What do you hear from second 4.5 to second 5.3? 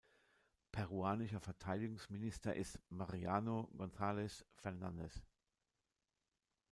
Fernández.